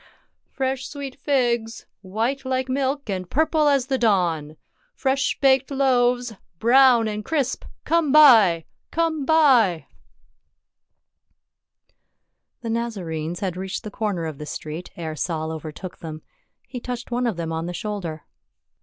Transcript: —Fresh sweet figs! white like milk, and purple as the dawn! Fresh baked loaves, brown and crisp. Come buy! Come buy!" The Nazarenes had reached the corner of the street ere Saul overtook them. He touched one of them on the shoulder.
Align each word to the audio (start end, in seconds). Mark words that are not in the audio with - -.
—Fresh 0.57 0.87
sweet 0.89 1.15
figs! 1.15 1.85
white 2.01 2.43
like 2.43 2.67
milk, 2.67 3.07
and 3.07 3.29
purple 3.29 3.67
as 3.67 3.85
the 3.85 3.99
dawn! 3.99 4.57
Fresh 4.95 5.37
baked 5.39 5.69
loaves, 5.69 6.33
brown 6.57 7.07
and 7.07 7.23
crisp. 7.23 7.65
Come 7.85 8.11
buy! 8.11 8.65
Come 8.89 9.25
buy!" 9.27 9.85
The 12.63 12.71
Nazarenes 12.71 13.41
had 13.41 13.55
reached 13.55 13.83
the 13.83 13.91
corner 13.91 14.25
of 14.25 14.39
the 14.39 14.47
street 14.47 14.89
ere 14.95 15.15
Saul 15.15 15.51
overtook 15.51 15.99
them. 15.99 16.23
He 16.67 16.79
touched 16.79 17.11
one 17.11 17.27
of 17.27 17.37
them 17.37 17.51
on 17.51 17.67
the 17.67 17.71
shoulder. 17.73 18.23